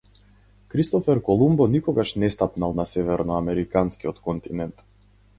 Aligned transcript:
Кристофер 0.69 1.19
Колумбо 1.21 1.67
никогаш 1.67 2.15
не 2.15 2.29
стапнал 2.35 2.73
на 2.79 2.85
северноамериканскиот 2.93 4.19
континент. 4.29 4.83